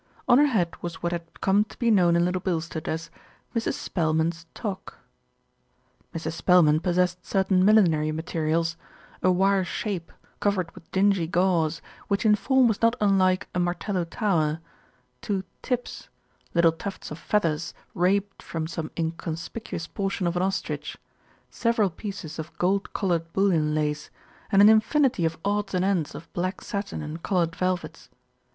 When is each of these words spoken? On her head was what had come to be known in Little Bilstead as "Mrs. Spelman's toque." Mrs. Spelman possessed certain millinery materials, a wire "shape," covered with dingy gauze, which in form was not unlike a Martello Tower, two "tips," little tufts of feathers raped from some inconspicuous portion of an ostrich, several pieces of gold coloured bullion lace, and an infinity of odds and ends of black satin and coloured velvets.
On 0.27 0.39
her 0.39 0.47
head 0.47 0.73
was 0.81 1.03
what 1.03 1.11
had 1.11 1.39
come 1.41 1.63
to 1.65 1.77
be 1.77 1.91
known 1.91 2.15
in 2.15 2.25
Little 2.25 2.41
Bilstead 2.41 2.87
as 2.87 3.11
"Mrs. 3.55 3.75
Spelman's 3.75 4.47
toque." 4.55 4.95
Mrs. 6.11 6.31
Spelman 6.33 6.79
possessed 6.79 7.23
certain 7.23 7.63
millinery 7.63 8.11
materials, 8.11 8.77
a 9.21 9.31
wire 9.31 9.63
"shape," 9.63 10.11
covered 10.39 10.71
with 10.73 10.89
dingy 10.89 11.27
gauze, 11.27 11.83
which 12.07 12.25
in 12.25 12.33
form 12.33 12.67
was 12.67 12.81
not 12.81 12.95
unlike 12.99 13.47
a 13.53 13.59
Martello 13.59 14.03
Tower, 14.03 14.59
two 15.21 15.43
"tips," 15.61 16.09
little 16.55 16.71
tufts 16.71 17.11
of 17.11 17.19
feathers 17.19 17.75
raped 17.93 18.41
from 18.41 18.65
some 18.65 18.89
inconspicuous 18.97 19.85
portion 19.85 20.25
of 20.25 20.35
an 20.35 20.41
ostrich, 20.41 20.97
several 21.51 21.91
pieces 21.91 22.39
of 22.39 22.57
gold 22.57 22.91
coloured 22.93 23.31
bullion 23.33 23.75
lace, 23.75 24.09
and 24.51 24.63
an 24.63 24.67
infinity 24.69 25.25
of 25.25 25.37
odds 25.45 25.75
and 25.75 25.85
ends 25.85 26.15
of 26.15 26.33
black 26.33 26.61
satin 26.61 27.03
and 27.03 27.21
coloured 27.21 27.55
velvets. 27.55 28.09